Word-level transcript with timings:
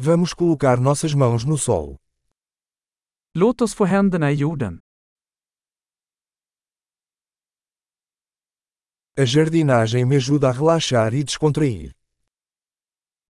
Vamos 0.00 0.32
colocar 0.32 0.78
nossas 0.80 1.12
mãos 1.12 1.44
no 1.44 1.58
solo. 1.58 1.96
Låt 3.34 3.60
oss 3.60 3.74
få 3.74 3.84
händerna 3.84 4.30
i 4.30 4.34
jorden. 4.34 4.80
A 9.16 9.24
jardinagem 9.24 10.08
me 10.08 10.16
ajuda 10.16 10.48
a 10.48 10.52
relaxar 10.52 11.14
e 11.14 11.22
descontrair. 11.24 11.92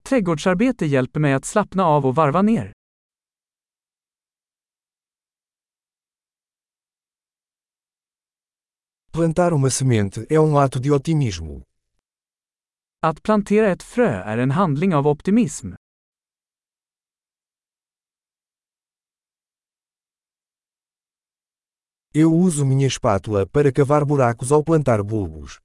Trädgårdsarbete 0.02 0.86
hjälper 0.86 1.20
mig 1.20 1.32
att 1.32 1.44
slappna 1.44 1.84
av 1.84 2.06
och 2.06 2.14
varva 2.14 2.42
ner. 2.42 2.72
Plantar 9.12 9.52
uma 9.52 9.70
semente 9.70 10.26
é 10.30 10.38
um 10.38 10.56
ato 10.56 10.78
de 10.80 10.90
otimismo. 10.90 11.62
Att 13.00 13.22
plantera 13.22 13.70
ett 13.72 13.82
frö 13.82 14.22
är 14.22 14.38
en 14.38 14.50
handling 14.50 14.94
av 14.94 15.06
optimism. 15.06 15.77
Eu 22.20 22.30
uso 22.34 22.66
minha 22.66 22.86
espátula 22.86 23.46
para 23.46 23.70
cavar 23.70 24.04
buracos 24.04 24.50
ao 24.50 24.64
plantar 24.64 25.02
bulbos. 25.04 25.60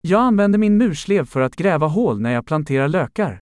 Jag 0.00 0.20
använder 0.20 0.58
min 0.58 0.76
murslev 0.76 1.24
för 1.26 1.40
att 1.40 1.56
gräva 1.56 1.86
hål 1.86 2.20
när 2.20 2.32
jag 2.32 2.46
planterar 2.46 2.88
lökar. 2.88 3.40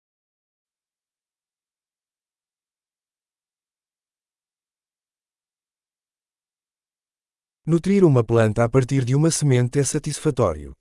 Nutrir 7.67 8.03
uma 8.05 8.25
planta 8.25 8.65
a 8.65 8.69
partir 8.69 9.03
de 9.03 9.15
uma 9.15 9.31
semente 9.31 9.81
é 9.81 9.85
satisfatório. 9.85 10.75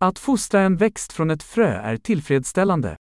Att 0.00 0.18
fostra 0.18 0.60
en 0.60 0.76
växt 0.76 1.12
från 1.12 1.30
ett 1.30 1.42
frö 1.42 1.68
är 1.68 1.96
tillfredsställande. 1.96 2.96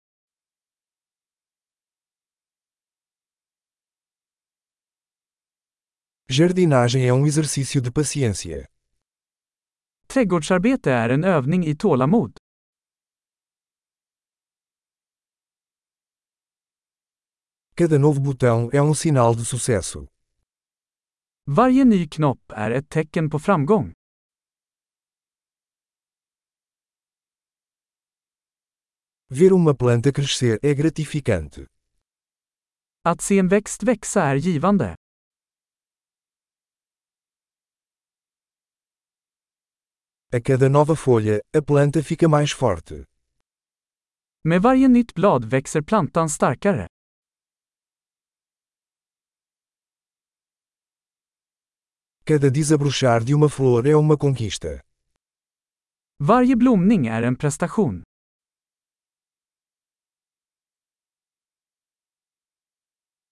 Jardinagem 6.33 7.05
é 7.05 7.13
um 7.13 7.25
exercício 7.25 7.81
de 7.81 7.91
paciência. 7.91 8.65
Trädgårdsarbete 10.07 10.89
är 10.91 11.09
en 11.09 11.23
övning 11.23 11.65
i 11.65 11.75
tålamod. 11.75 12.37
Cada 17.75 17.99
novo 17.99 18.21
botão 18.21 18.69
é 18.71 18.81
um 18.81 18.95
sinal 18.95 19.35
de 19.35 19.43
sucesso. 19.43 20.07
Varje 21.45 21.83
ny 21.85 22.07
knopp 22.07 22.51
är 22.51 22.71
ett 22.71 22.89
tecken 22.89 23.29
på 23.29 23.39
framgång. 23.39 23.93
Ver 29.29 29.51
uma 29.53 29.75
planta 29.75 30.13
crescer 30.13 30.59
é 30.61 30.73
gratificante. 30.73 31.67
Att 33.03 33.21
se 33.21 33.39
en 33.39 33.47
växt 33.47 33.83
växa 33.83 34.23
är 34.23 34.35
givande. 34.35 35.00
A 40.33 40.39
cada 40.39 40.69
nova 40.69 40.95
folha, 40.95 41.41
a 41.53 41.61
planta 41.61 42.01
fica 42.01 42.29
mais 42.29 42.51
forte. 42.53 43.05
Med 44.43 44.61
varje 44.61 44.87
nytt 44.87 45.13
blad 45.13 45.45
växer 45.45 45.81
plantan 45.81 46.29
starkare. 46.29 46.87
Cada 52.23 52.49
desabrochar 52.49 53.23
de 53.23 53.33
uma 53.33 53.49
flor 53.49 53.87
é 53.87 53.95
uma 53.95 54.17
conquista. 54.17 54.81
Varje 56.17 56.55
blomning 56.55 57.07
är 57.07 57.23
en 57.23 57.35
prestation. 57.35 58.03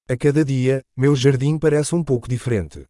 A 0.10 0.18
cada 0.18 0.44
dia, 0.44 0.82
meu 0.98 1.16
jardim 1.16 1.60
parece 1.60 1.96
um 1.96 2.04
pouco 2.04 2.28
diferente. 2.28 2.86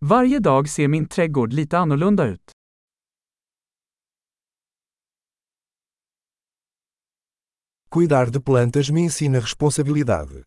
Varje 0.00 0.38
dag 0.38 0.68
ser 0.68 0.88
min 0.88 1.08
trädgård 1.08 1.52
lite 1.52 1.78
annorlunda 1.78 2.24
ut. 2.24 2.55
Cuidar 7.96 8.30
de 8.30 8.40
plantas 8.40 8.90
me 8.90 9.00
ensina 9.00 9.38
responsabilidade. 9.40 10.44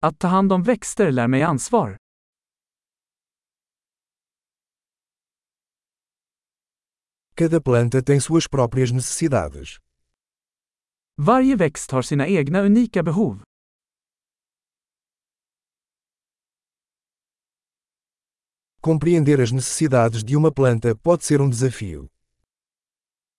Att 0.00 0.18
ta 0.18 0.28
hand 0.28 0.52
om 0.52 0.62
växter 0.62 1.12
lär 1.12 1.28
mig 1.28 1.42
ansvar. 1.42 1.96
Cada 7.34 7.60
planta 7.60 8.02
tem 8.02 8.20
suas 8.20 8.48
próprias 8.48 8.92
necessidades. 8.92 9.68
Varje 11.16 11.56
växt 11.56 11.90
har 11.90 12.02
sina 12.02 12.26
egna 12.26 12.60
unika 12.60 13.02
behov. 13.02 13.42
Compreender 18.80 19.42
as 19.42 19.52
necessidades 19.52 20.24
de 20.24 20.36
uma 20.36 20.52
planta 20.52 20.96
pode 20.96 21.24
ser 21.24 21.40
um 21.40 21.50
desafio. 21.50 22.08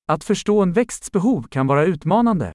Att 0.06 0.24
förstå 0.24 0.62
en 0.62 0.74
växts 0.74 1.12
behov 1.12 1.48
kan 1.48 1.68
vara 1.68 1.86
utmanande. 1.86 2.54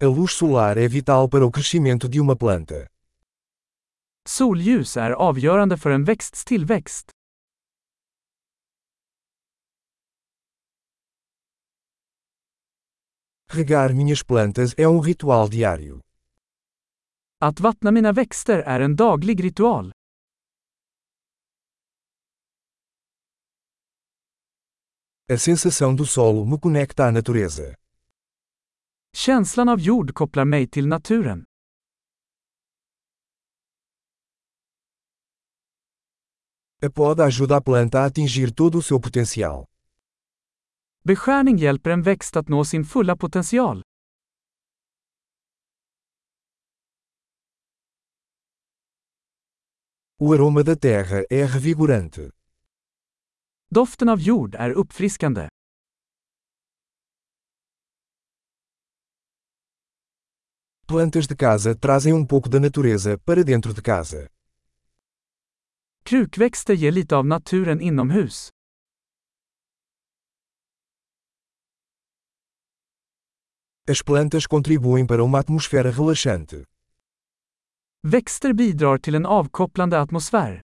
A 0.00 0.06
luz 0.06 0.32
solar 0.32 0.76
é 0.78 0.86
vital 0.86 1.28
para 1.28 1.44
o 1.44 1.50
crescimento 1.50 2.08
de 2.08 2.20
uma 2.20 2.36
planta. 2.36 2.86
Solljus 4.28 4.96
är 4.96 5.10
avgörande 5.10 5.76
för 5.76 5.90
en 5.90 6.04
växts 6.04 6.44
tillväxt. 6.44 7.10
Regar 13.50 13.92
minhas 13.92 14.22
plantas 14.22 14.74
é 14.78 14.86
um 14.86 15.02
ritual 15.02 15.50
diário. 15.50 16.00
Att 17.40 17.60
vattna 17.60 17.90
mina 17.90 18.12
växter 18.12 18.58
är 18.58 18.80
en 18.80 18.96
daglig 18.96 19.44
ritual. 19.44 19.92
A 25.30 25.36
sensação 25.38 25.96
do 25.96 26.06
solo 26.06 26.44
me 26.44 26.58
conecta 26.58 27.06
à 27.06 27.10
natureza. 27.12 27.74
Känslan 29.28 29.68
av 29.68 29.80
jord 29.80 30.14
kopplar 30.14 30.44
mig 30.44 30.66
till 30.66 30.86
naturen. 30.86 31.44
A 36.82 36.90
poda 36.94 37.24
ajuda 37.24 37.56
a 37.56 37.60
planta 37.60 38.00
a 38.00 38.04
atingir 38.04 38.48
todo 38.54 38.78
o 38.78 38.82
seu 38.82 39.00
potencial. 39.00 39.66
Beskärning 41.04 41.56
hjälper 41.56 41.90
en 41.90 42.02
växt 42.02 42.36
att 42.36 42.48
nå 42.48 42.64
sin 42.64 42.84
fulla 42.84 43.16
potential. 43.16 43.82
O 50.18 50.32
aroma 50.32 50.62
da 50.62 50.76
terra 50.76 51.24
é 51.30 51.46
revigorante. 51.46 52.30
Doften 53.70 54.08
av 54.08 54.20
jord 54.20 54.54
är 54.54 54.70
uppfriskande. 54.70 55.48
Plantas 60.90 61.26
de 61.26 61.36
casa 61.36 61.74
trazem 61.74 62.14
um 62.14 62.24
pouco 62.24 62.48
da 62.48 62.58
natureza 62.58 63.18
para 63.18 63.44
dentro 63.44 63.74
de 63.74 63.82
casa. 63.82 64.26
Krukväxter 66.02 66.76
ger 66.76 66.90
lite 66.90 67.14
av 67.14 67.26
naturen 67.26 67.78
inomhus. 67.82 68.48
As 73.86 74.00
plantas 74.00 74.46
contribuem 74.46 75.06
para 75.06 75.22
uma 75.22 75.38
atmosfera 75.38 75.90
relaxante. 75.90 76.64
Växter 78.02 78.54
bidrar 78.54 78.98
till 78.98 79.14
en 79.14 79.26
avkopplande 79.26 80.00
atmosfär. 80.00 80.62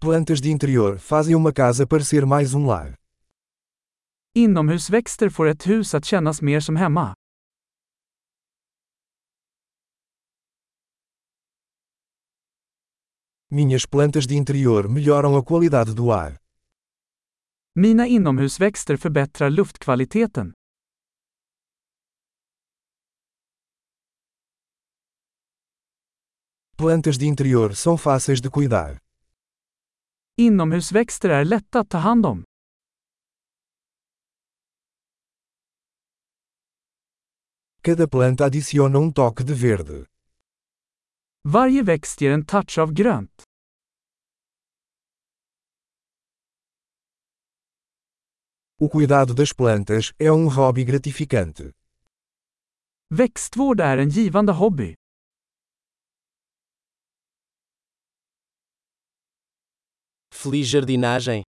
Plantas 0.00 0.40
de 0.40 0.50
interior 0.50 0.96
fazem 0.96 1.36
uma 1.36 1.52
casa 1.52 1.86
parecer 1.86 2.24
mais 2.24 2.54
um 2.54 2.64
lar. 2.66 2.96
Inomhusväxter 4.34 5.28
får 5.28 5.46
ett 5.46 5.66
hus 5.66 5.94
att 5.94 6.04
kännas 6.04 6.42
mer 6.42 6.60
som 6.60 6.76
hemma. 6.76 7.14
Minhas 13.50 13.86
plantas 13.86 14.26
de 14.26 14.34
interior 14.34 14.88
melhoram 14.88 15.34
a 15.34 15.44
qualidade 15.44 15.94
do 15.94 16.10
ar. 16.12 16.36
Mina 17.74 18.06
inomhusväxter 18.06 18.96
förbättrar 18.96 19.50
luftkvaliteten. 19.50 20.52
Plantas 26.76 27.18
de 27.18 27.26
interior 27.26 27.72
são 27.72 27.98
fáceis 27.98 28.40
de 28.40 28.50
cuidar. 28.50 28.98
Inomhusväxter 30.36 31.30
är 31.30 31.44
lätta 31.44 31.80
att 31.80 31.90
ta 31.90 31.98
hand 31.98 32.26
om. 32.26 32.44
Cada 37.82 38.08
planta 38.08 38.44
adiciona 38.44 38.98
um 38.98 39.10
toque 39.12 39.44
de 39.44 39.54
verde. 39.54 40.04
Varje 41.44 41.82
växt 41.82 42.20
ger 42.20 42.32
en 42.32 42.44
touch 42.44 42.78
av 42.78 42.92
grönt. 42.92 43.42
O 48.80 48.88
cuidado 48.88 49.34
das 49.34 49.52
plantas 49.52 50.12
é 50.18 50.30
um 50.30 50.48
hobby 50.48 50.84
gratificante. 50.84 51.72
Växtvård 53.10 53.80
är 53.80 53.98
en 53.98 54.08
givande 54.08 54.52
hobby. 54.52 54.94
Feliz 60.34 60.72
jardinagem! 60.72 61.47